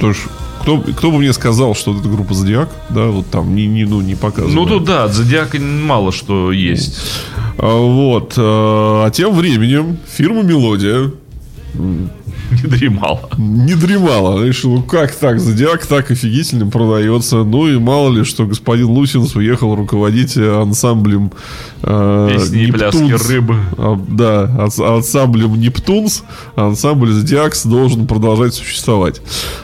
[0.00, 0.20] тоже
[0.62, 4.00] кто, кто бы мне сказал, что это группа Зодиак, да, вот там не, не, ну,
[4.00, 4.54] не показывает.
[4.54, 7.00] Ну тут да, от Зодиака мало что есть.
[7.58, 8.34] А, Вот.
[8.36, 11.10] А а тем временем фирма Мелодия
[12.62, 13.28] Не дремала.
[13.36, 14.44] не дремала.
[14.44, 17.44] Решила, ну как так, Зодиак так офигительно продается.
[17.44, 21.30] Ну и мало ли, что господин Лусинс уехал руководить ансамблем
[21.82, 23.28] э, Песни и Нептунс.
[23.28, 23.56] рыбы.
[23.76, 26.22] А, да, анс- ансамблем Нептунс,
[26.56, 29.20] ансамбль Зодиакс должен продолжать существовать.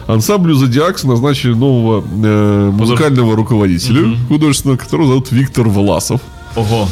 [0.07, 6.21] Ансамблю Зодиакс назначили нового э, музыкального руководителя, художественного, которого зовут Виктор Власов.
[6.57, 6.89] Ого.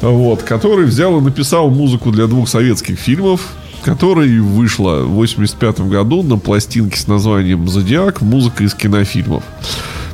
[0.00, 3.40] Вот, который взял и написал музыку для двух советских фильмов,
[3.84, 8.22] которая вышла в 85 году на пластинке с названием «Зодиак.
[8.22, 9.44] Музыка из кинофильмов».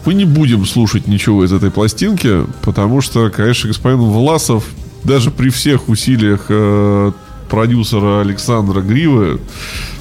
[0.05, 4.65] Мы не будем слушать ничего из этой пластинки, потому что, конечно, господин Власов,
[5.05, 7.13] даже при всех усилиях э,
[7.49, 9.41] продюсера Александра Гривы,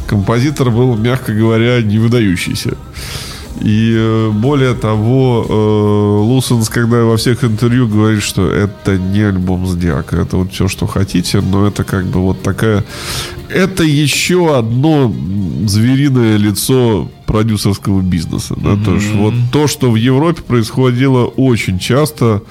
[0.08, 2.76] композитор был, мягко говоря, не выдающийся.
[3.62, 9.68] И э, более того, э, Лусенс, когда во всех интервью говорит, что это не альбом
[9.68, 12.86] Зодиака, это вот все, что хотите, но это как бы вот такая...
[13.50, 15.14] Это еще одно
[15.66, 18.56] звериное лицо продюсерского бизнеса.
[18.58, 18.78] Да?
[18.84, 22.44] То есть вот то, что в Европе происходило очень часто,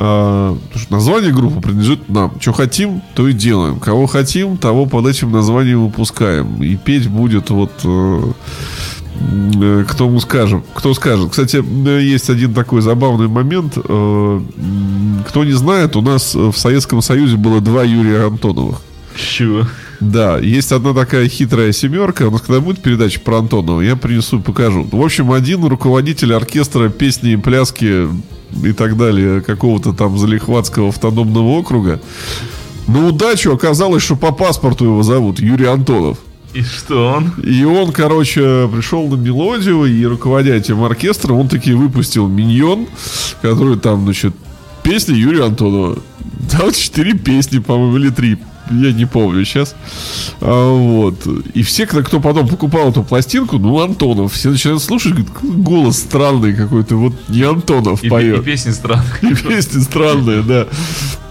[0.00, 0.58] что
[0.88, 2.32] название группы принадлежит нам.
[2.40, 3.78] Что хотим, то и делаем.
[3.78, 6.62] Кого хотим, того под этим названием выпускаем.
[6.62, 8.32] И петь будет вот э, э,
[9.88, 11.30] кто мы скажем, кто скажет.
[11.30, 13.74] Кстати, э, есть один такой забавный момент.
[13.76, 14.40] Э,
[15.28, 18.80] Кто не знает, у нас в Советском Союзе было два Юрия Антоновых.
[19.16, 19.66] Чего?
[20.00, 22.28] Да, есть одна такая хитрая семерка.
[22.28, 24.88] У нас когда будет передача про Антонова, я принесу и покажу.
[24.90, 28.08] В общем, один руководитель оркестра песни и пляски
[28.64, 32.00] и так далее какого-то там залихватского автономного округа.
[32.88, 36.18] На удачу оказалось, что по паспорту его зовут Юрий Антонов.
[36.52, 37.32] И что он?
[37.42, 42.88] И он, короче, пришел на мелодию, и руководя этим оркестром, он таки выпустил «Миньон»,
[43.40, 44.34] который там, значит,
[44.82, 45.98] песни Юрия Антонова.
[46.50, 48.38] Там четыре песни, по-моему, или три.
[48.70, 49.74] Я не помню сейчас.
[50.40, 51.26] А, вот.
[51.54, 55.50] И все, кто, кто потом покупал эту пластинку, ну, Антонов, все начинают слушать, говорят, «Какой
[55.50, 58.44] голос странный какой-то, вот не Антонов И, и поет.
[58.44, 59.04] песни странные.
[59.22, 60.66] И песни странные, да.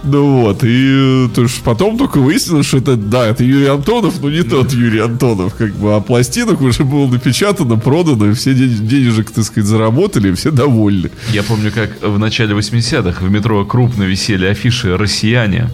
[0.02, 4.30] Ну вот, и то есть потом только выяснилось, что это, да, это Юрий Антонов, но
[4.30, 8.86] не тот Юрий Антонов, как бы, а пластинок уже было напечатано, продано, и все ден-
[8.88, 11.10] денежек, так сказать, заработали, и все довольны.
[11.34, 15.68] Я помню, как в начале 80-х в метро крупно висели афиши «Россияне».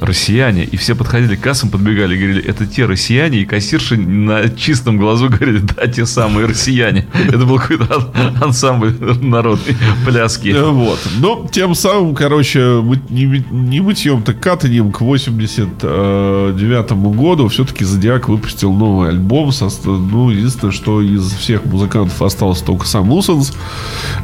[0.00, 0.64] Россияне.
[0.64, 3.38] И все подходили к кассам, подбегали и говорили, это те россияне.
[3.38, 7.06] И кассирши на чистом глазу говорили, да, те самые россияне.
[7.12, 9.76] Это был какой-то ан- ансамбль народной
[10.06, 10.48] пляски.
[10.54, 10.98] Э, Вот.
[11.18, 19.08] Но тем самым, короче, не, мытьем, так катанием к 89 году все-таки Зодиак выпустил новый
[19.08, 19.50] альбом.
[19.84, 23.52] ну, единственное, что из всех музыкантов остался только сам Лусенс.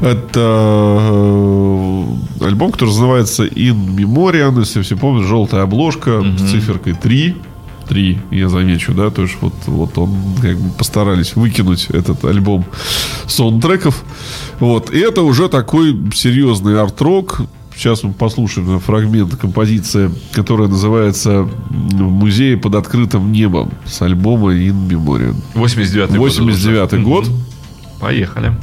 [0.00, 2.04] Это э,
[2.44, 7.34] альбом, который называется In Memoriam, если все помнят, желтая обложка с циферкой 3.
[7.88, 10.10] 3, я замечу, да, то есть вот, вот он
[10.40, 12.64] как бы постарались выкинуть этот альбом
[13.26, 14.04] саундтреков.
[14.58, 17.42] Вот, и это уже такой серьезный арт-рок.
[17.76, 24.88] Сейчас мы послушаем фрагмент композиции, которая называется «В музее под открытым небом» с альбома In
[24.88, 25.34] Memoriam.
[25.54, 26.30] 89-й год.
[26.30, 27.28] 89 год.
[28.00, 28.54] Поехали.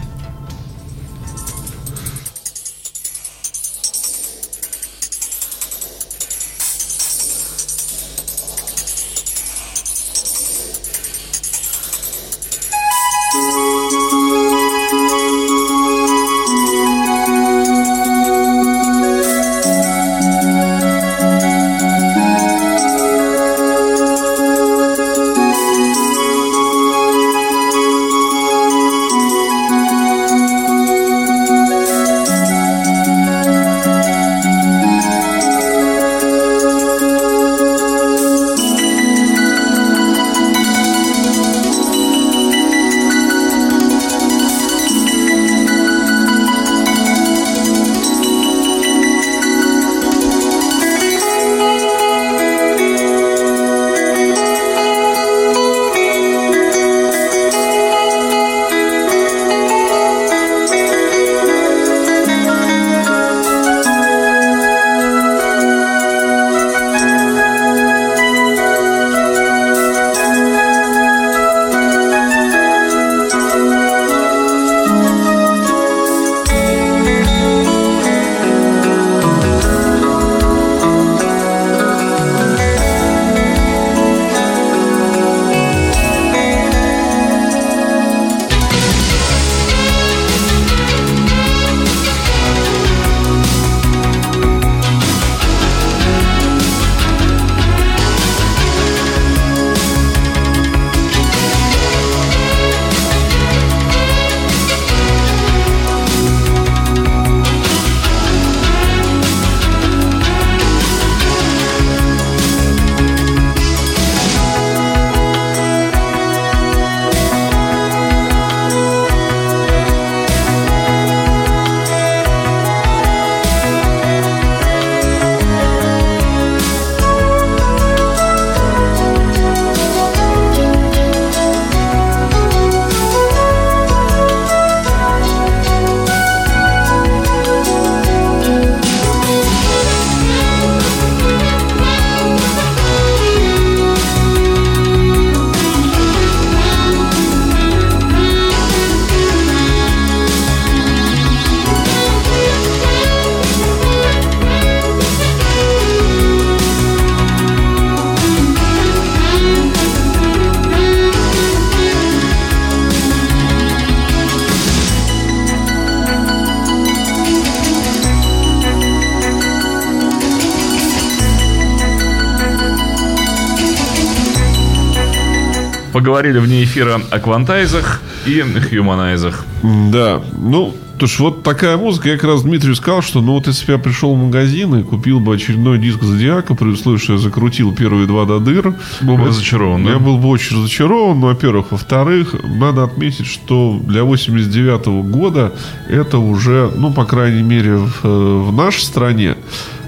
[176.11, 179.45] Поговорили вне эфира о квантайзах и хьюманайзах.
[179.63, 182.09] Да, ну, то есть вот такая музыка.
[182.09, 184.83] Я как раз Дмитрию сказал, что ну вот если бы я пришел в магазин и
[184.83, 189.15] купил бы очередной диск Зодиака, при условии, что я закрутил первые два до дыр, Был
[189.15, 189.91] бы разочарован, да?
[189.91, 191.71] Я был бы очень разочарован, ну, во-первых.
[191.71, 195.53] Во-вторых, надо отметить, что для 89 года
[195.87, 199.37] это уже, ну, по крайней мере, в, э, в нашей стране,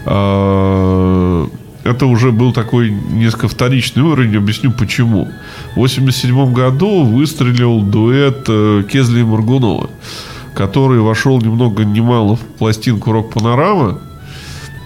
[0.06, 1.50] а,
[1.84, 4.38] это уже был такой несколько вторичный уровень.
[4.38, 5.30] Объясню почему.
[5.74, 9.90] В 87 году выстрелил дуэт э, Кезли и Моргунова,
[10.56, 14.00] который вошел ни много ни в пластинку «Рок-панорама».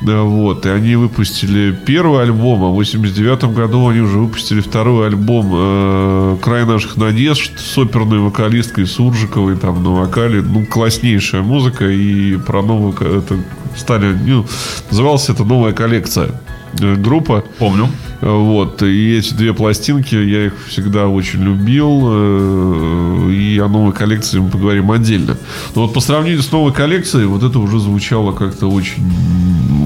[0.01, 5.49] Вот, и они выпустили первый альбом, а в 89 году они уже выпустили второй альбом
[5.51, 10.41] э, «Край наших надежд» с оперной вокалисткой Суржиковой там на вокале.
[10.41, 12.93] Ну, класснейшая музыка, и про новую...
[12.93, 13.37] Это
[13.75, 14.13] стали...
[14.13, 14.45] Ну,
[14.91, 16.29] называлась это «Новая коллекция»
[16.73, 17.43] группа.
[17.59, 17.89] Помню.
[18.21, 24.39] Вот, и эти две пластинки, я их всегда очень любил, э, и о новой коллекции
[24.39, 25.37] мы поговорим отдельно.
[25.75, 29.03] Но вот по сравнению с новой коллекцией, вот это уже звучало как-то очень...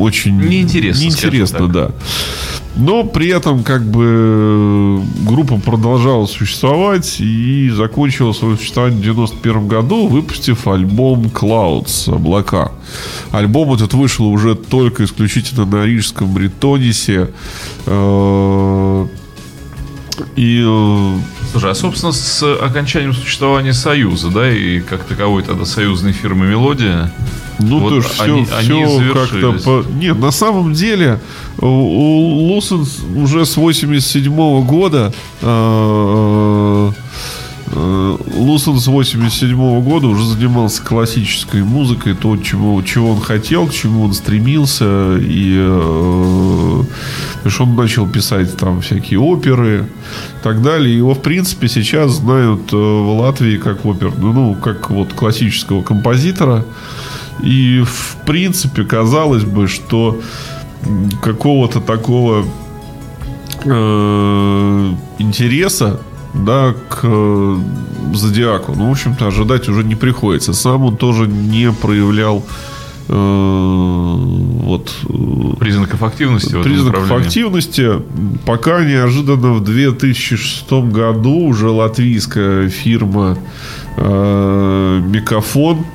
[0.02, 1.92] очень Неинтересно, Неинтересно, да.
[2.76, 10.08] Но при этом как бы группа продолжала существовать и закончила свое существование в 91 году,
[10.08, 12.72] выпустив альбом Clouds, облака.
[13.32, 17.30] Альбом этот вышел уже только исключительно на рижском Бретонисе.
[20.36, 21.18] И э,
[21.52, 27.12] Слушай, а собственно с окончанием существования Союза, да, и как таковой тогда союзной фирмы Мелодия,
[27.60, 29.52] Ну, Вот то все, они- они как-то...
[29.64, 29.86] По...
[29.94, 31.20] Нет, на самом деле
[31.60, 36.92] у, Лусенс уже с 87 года э, э,
[37.74, 44.04] Лусон с 87 года уже занимался классической музыкой, то, чего, чего он хотел, к чему
[44.04, 45.18] он стремился.
[45.18, 46.84] И э,
[47.60, 49.86] он начал писать там всякие оперы
[50.40, 50.98] и так далее.
[50.98, 56.66] Его, в принципе, сейчас знают э, в Латвии как опер, ну, как вот классического композитора.
[57.42, 60.20] И, в принципе, казалось бы, что
[61.22, 62.46] какого-то такого
[63.64, 66.02] э, интереса
[66.34, 67.58] да, к э,
[68.14, 70.54] Зодиаку, ну, в общем-то, ожидать уже не приходится.
[70.54, 72.44] Сам он тоже не проявлял
[73.08, 74.16] э,
[74.64, 78.02] вот э, признаков активности признаков активности.
[78.46, 83.38] Пока неожиданно в 2006 году уже латвийская фирма
[83.98, 85.86] э, Микафон,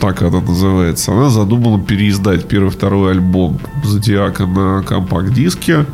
[0.00, 5.86] так она называется, она задумала переиздать первый и второй альбом Зодиака на компакт-диске.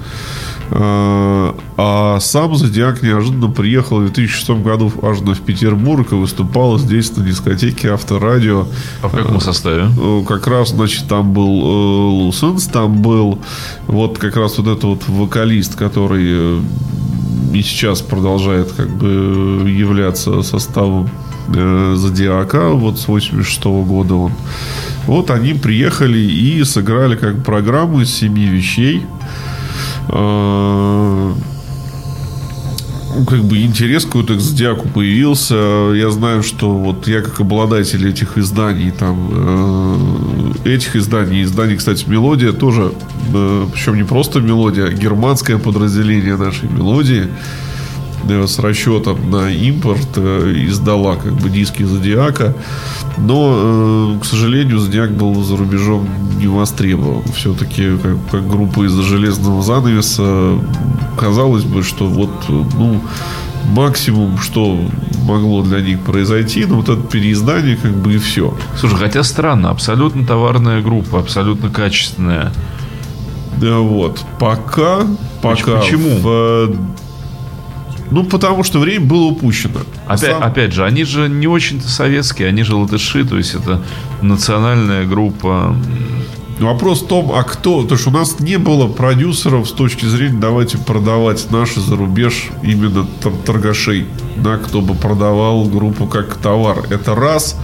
[0.71, 7.17] Э, А сам Зодиак неожиданно приехал в 2006 году аж в Петербург и выступал здесь
[7.17, 8.67] на дискотеке Авторадио.
[9.03, 9.89] А в каком составе?
[9.99, 13.39] Э, как раз, значит, там был э, Лусенс, там был
[13.87, 16.61] вот как раз вот этот вот вокалист, который э,
[17.55, 21.09] и сейчас продолжает как бы являться составом
[21.55, 24.33] э, Зодиака, вот с 86 года он.
[25.07, 29.07] Вот они приехали и сыграли как программу из семи вещей.
[30.09, 31.33] Э,
[33.29, 35.55] как бы интерес какой-то к Зодиаку появился.
[35.95, 39.29] Я знаю, что вот я как обладатель этих изданий, там,
[40.65, 42.93] э, этих изданий, изданий, кстати, Мелодия тоже,
[43.33, 47.29] э, причем не просто Мелодия, а германское подразделение нашей Мелодии
[48.29, 52.55] с расчетом на импорт э, издала как бы диски Зодиака.
[53.19, 56.09] Но, э, к сожалению, Зодиак был за рубежом
[56.39, 57.23] не востребован.
[57.35, 60.59] Все-таки как, как группа из-за железного занавеса
[61.19, 63.01] казалось бы, что вот ну,
[63.73, 64.79] максимум, что
[65.25, 68.55] могло для них произойти, ну вот это переиздание как бы и все.
[68.79, 72.53] Слушай, хотя странно, абсолютно товарная группа, абсолютно качественная.
[73.57, 74.25] Да, вот.
[74.39, 75.07] Пока,
[75.41, 75.79] пока.
[75.79, 76.19] почему?
[76.19, 76.77] в,
[78.15, 79.81] ну, потому что время было упущено.
[80.07, 83.83] Опять, Сам- опять же, они же не очень-то советские, они же латыши, то есть это
[84.23, 85.77] национальная группа.
[86.61, 87.83] Вопрос в том, а кто?
[87.83, 92.51] Потому что у нас не было продюсеров с точки зрения давайте продавать наши за рубеж
[92.63, 94.07] именно тор- торгашей,
[94.37, 96.85] да, кто бы продавал группу как товар.
[96.91, 97.57] Это раз.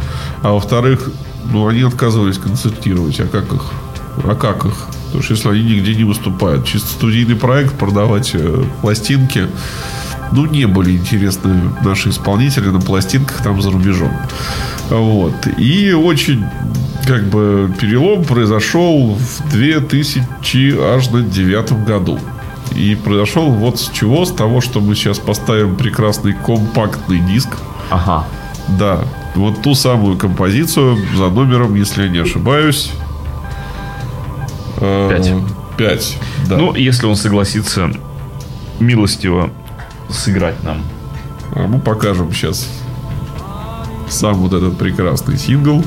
[0.43, 1.09] А во-вторых,
[1.53, 3.21] ну, они отказывались концертировать.
[3.21, 3.63] А как их?
[4.25, 4.75] А как их?
[5.07, 6.67] Потому что если они нигде не выступают.
[6.67, 9.47] Чисто студийный проект, продавать э, пластинки.
[10.33, 14.11] Ну, не были интересны наши исполнители на пластинках там за рубежом.
[14.89, 15.35] Вот.
[15.59, 16.45] И очень
[17.07, 22.19] как бы перелом произошел в 2009 году.
[22.77, 24.25] И произошел вот с чего?
[24.25, 27.49] С того, что мы сейчас поставим прекрасный компактный диск.
[27.91, 28.25] Ага.
[28.79, 29.01] Да,
[29.35, 32.93] вот ту самую композицию за номером, если я не ошибаюсь.
[34.77, 35.33] э, Пять.
[35.77, 36.19] Пять,
[36.49, 36.57] да.
[36.59, 37.91] Ну, если он согласится
[38.79, 39.51] милостиво
[40.13, 40.83] сыграть нам
[41.55, 42.69] А мы покажем сейчас
[44.09, 45.85] сам вот этот прекрасный сингл.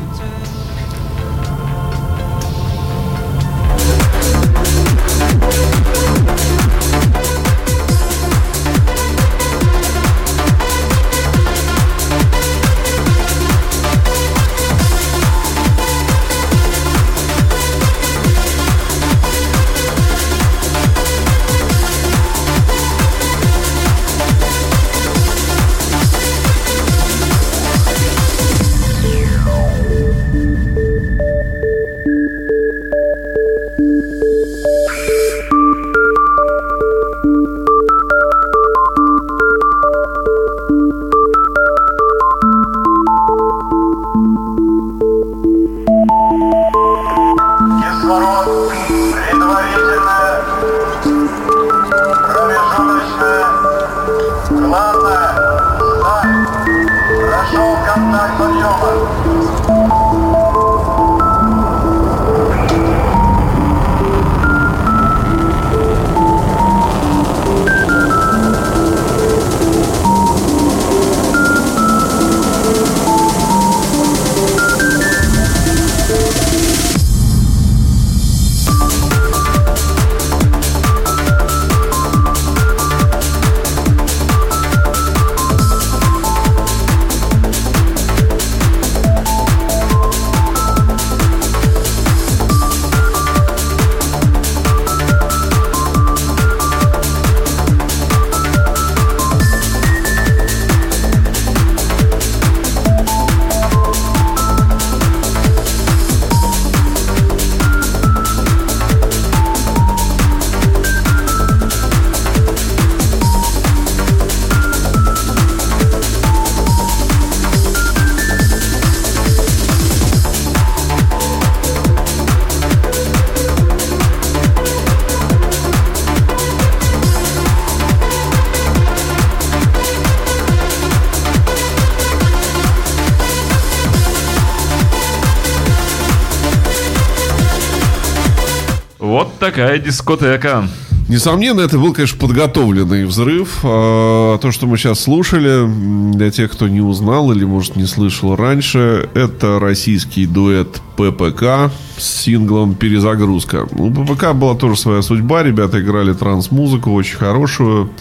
[139.23, 140.67] Вот такая дискотека.
[141.07, 143.59] Несомненно, это был, конечно, подготовленный взрыв.
[143.63, 148.35] А, То, что мы сейчас слушали, для тех, кто не узнал или, может, не слышал
[148.35, 153.65] раньше, это российский дуэт ППК с синглом «Перезагрузка».
[153.71, 155.43] У ППК была тоже своя судьба.
[155.43, 157.91] Ребята играли транс-музыку, очень хорошую,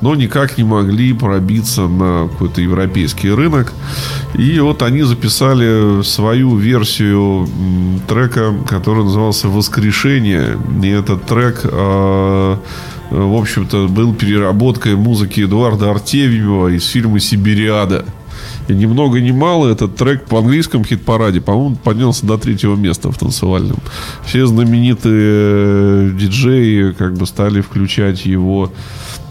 [0.00, 3.72] но никак не могли пробиться на какой-то европейский рынок.
[4.34, 7.48] И вот они записали свою версию
[8.08, 10.58] трека, который назывался «Воскрешение».
[10.82, 12.56] И этот трек, э,
[13.10, 18.04] в общем-то, был переработкой музыки Эдуарда Артемьева из фильма «Сибириада».
[18.68, 23.10] И ни много ни мало этот трек по английском хит-параде, по-моему, поднялся до третьего места
[23.10, 23.78] в танцевальном.
[24.24, 28.72] Все знаменитые э, диджеи как бы стали включать его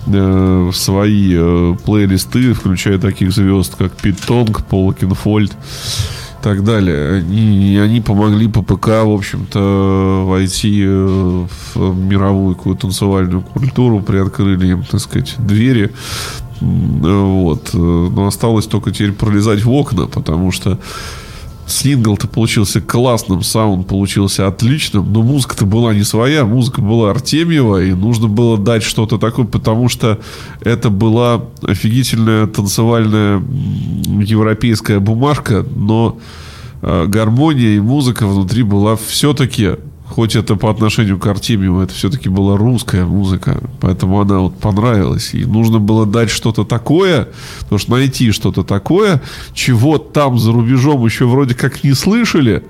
[0.05, 7.17] в свои э, плейлисты, включая таких звезд, как Пит Тонг, Пол Кинфольд и так далее.
[7.17, 14.83] Они, они помогли ППК, в общем-то, войти э, в мировую какую-то танцевальную культуру, приоткрыли им,
[14.83, 15.91] так сказать, двери.
[16.61, 17.69] Вот.
[17.73, 20.79] Э, Но осталось только теперь пролезать в окна, потому что
[21.69, 27.93] сингл-то получился классным, саунд получился отличным, но музыка-то была не своя, музыка была Артемьева, и
[27.93, 30.19] нужно было дать что-то такое, потому что
[30.61, 33.41] это была офигительная танцевальная
[34.21, 36.17] европейская бумажка, но
[36.81, 39.75] э, гармония и музыка внутри была все-таки
[40.19, 43.61] Хоть это по отношению к Артемьеву, это все-таки была русская музыка.
[43.79, 45.33] Поэтому она вот понравилась.
[45.33, 47.29] И нужно было дать что-то такое,
[47.61, 49.21] потому что найти что-то такое,
[49.53, 52.65] чего там за рубежом еще вроде как не слышали.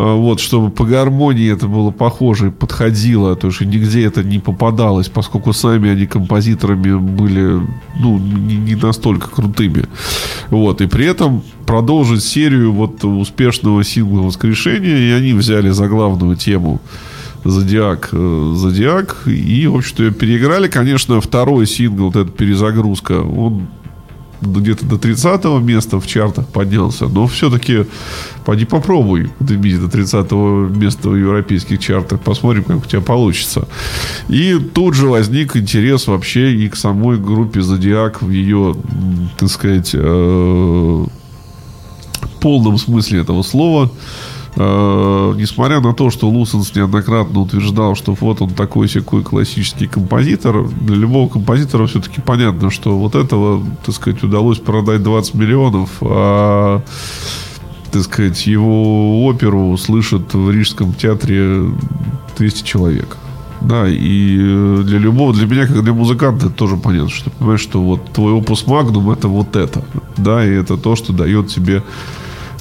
[0.00, 3.34] А, Вот, чтобы по гармонии это было похоже и подходило.
[3.34, 7.60] То есть нигде это не попадалось, поскольку сами они композиторами были
[7.98, 9.86] ну, не, не настолько крутыми.
[10.50, 16.36] Вот, и при этом продолжить серию вот успешного сингла «Воскрешения», и они взяли за главную
[16.36, 16.80] тему
[17.44, 20.68] Зодиак, э, Зодиак, и, в общем-то, ее переиграли.
[20.68, 23.66] Конечно, второй сингл, вот эта перезагрузка, он
[24.40, 27.86] где-то до 30 места в чартах поднялся, но все-таки
[28.44, 30.32] поди попробуй добить до 30
[30.76, 33.68] места в европейских чартах, посмотрим, как у тебя получится.
[34.28, 38.76] И тут же возник интерес вообще и к самой группе Зодиак в ее,
[39.38, 41.06] так сказать, э,
[42.40, 43.90] полном смысле этого слова.
[44.60, 50.66] Э, несмотря на то, что Лусенс неоднократно утверждал, что вот он такой секой классический композитор,
[50.68, 56.82] для любого композитора все-таки понятно, что вот этого, так сказать, удалось продать 20 миллионов, а
[57.92, 61.70] так сказать, его оперу слышат в Рижском театре
[62.36, 63.16] 200 человек.
[63.60, 67.36] Да, и э, для любого, для меня, как для музыканта, это тоже понятно, что ты
[67.38, 69.84] понимаешь, что вот твой опус магнум это вот это.
[70.16, 71.84] Да, и это то, что дает тебе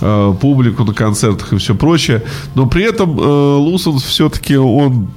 [0.01, 2.23] э, публику на концертах и все прочее.
[2.55, 5.09] Но при этом э, Лусонс все-таки он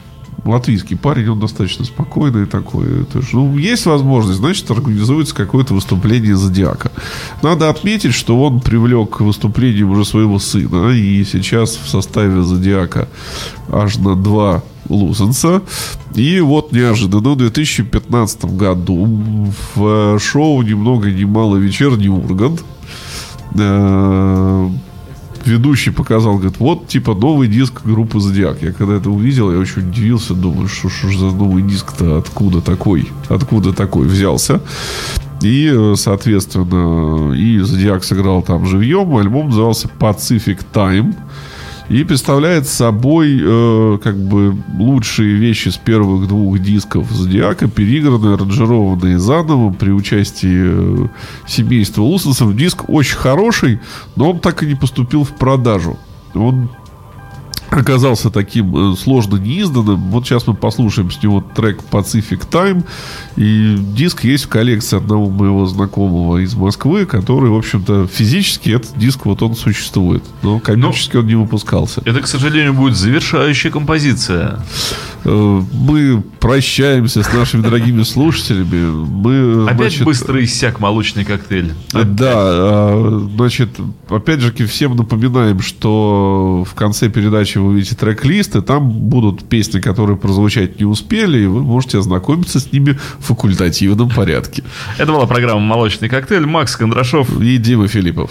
[0.45, 3.03] латвийский парень, он достаточно спокойный такой.
[3.03, 6.91] Это ж, ну, есть возможность, значит, организуется какое-то выступление Зодиака.
[7.43, 13.09] Надо отметить, что он привлек к выступлению уже своего сына, и сейчас в составе Зодиака
[13.71, 15.63] аж на два Лузенса.
[16.15, 22.63] И вот неожиданно в 2015 году в шоу «Ни много ни мало вечерний Ургант»
[23.55, 24.69] э,
[25.45, 28.63] ведущий показал, говорит, вот, типа, новый диск группы Зодиак.
[28.63, 33.09] Я когда это увидел, я очень удивился, думаю, что, ж за новый диск-то, откуда такой,
[33.29, 34.61] откуда такой взялся.
[35.43, 39.17] И, соответственно, и Зодиак сыграл там живьем.
[39.17, 41.15] Альбом назывался Pacific Time.
[41.91, 49.19] И представляет собой э, как бы лучшие вещи с первых двух дисков Зодиака, переигранные, аранжированные
[49.19, 51.09] заново при участии э,
[51.49, 52.55] семейства Лусенсов.
[52.55, 53.81] Диск очень хороший,
[54.15, 55.99] но он так и не поступил в продажу.
[56.33, 56.71] Он
[57.71, 60.11] оказался таким э, сложно неизданным.
[60.11, 62.85] Вот сейчас мы послушаем с него трек Pacific Time.
[63.37, 68.99] И диск есть в коллекции одного моего знакомого из Москвы, который, в общем-то, физически этот
[68.99, 70.23] диск вот он существует.
[70.43, 72.03] Но коммерчески он не выпускался.
[72.05, 74.61] Это, к сожалению, будет завершающая композиция.
[75.25, 78.91] Э, Мы прощаемся с нашими дорогими слушателями.
[78.91, 81.73] Мы, Опять значит, быстро иссяк молочный коктейль.
[81.93, 83.71] Да, а, значит,
[84.09, 89.81] опять же, всем напоминаем, что в конце передачи вы увидите трек-лист, и там будут песни,
[89.81, 94.63] которые прозвучать не успели, и вы можете ознакомиться с ними в факультативном порядке.
[94.99, 96.47] Это была программа «Молочный коктейль».
[96.47, 97.41] Макс Кондрашов.
[97.41, 98.31] И Дима Филиппов.